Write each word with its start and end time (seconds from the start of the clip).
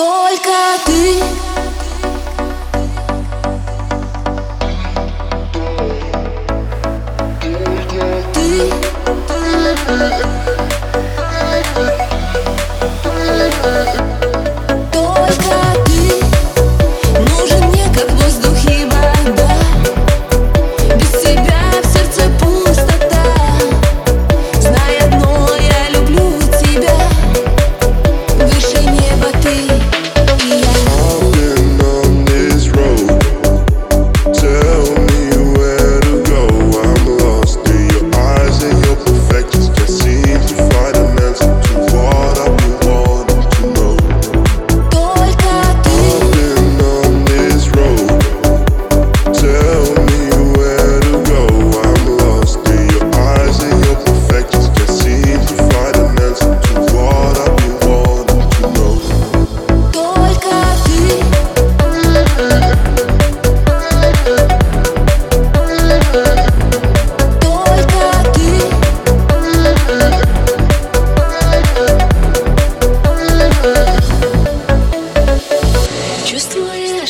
Только 0.00 0.50
ты 0.86 1.49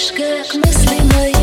лишь 0.00 0.12
как 0.12 0.54
мысли 0.54 1.02
мои 1.12 1.39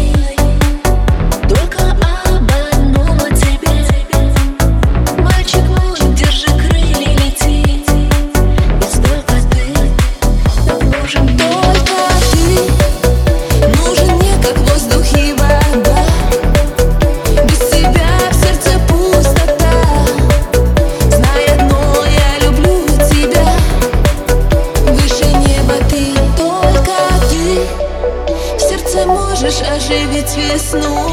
можешь 29.06 29.62
оживить 29.62 30.36
весну? 30.38 31.10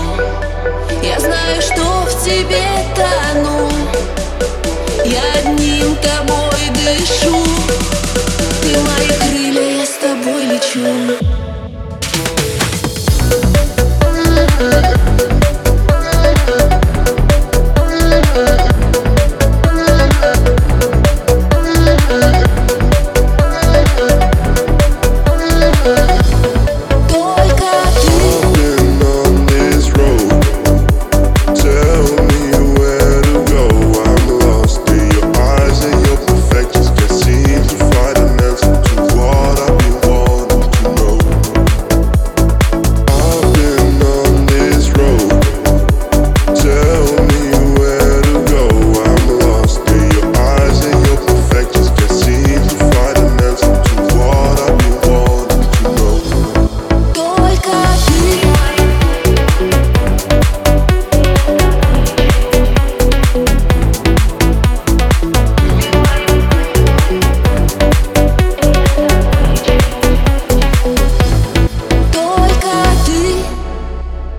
Я 1.03 1.21
знаю, 1.21 1.61
что 1.61 1.83
в 1.83 2.25
тебе 2.25 2.65
тону. 2.95 3.71
Я 5.05 5.23
одним 5.41 5.97
тобой 5.97 6.61
дышу. 6.73 7.37
Ты 8.63 8.79
мои 8.81 9.09
крылья, 9.19 9.79
я 9.79 9.87
с 9.87 9.99
тобой 10.01 10.45
лечу 10.45 11.44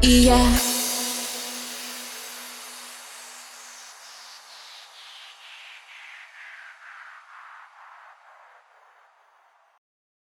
и 0.06 0.20
я 0.20 0.75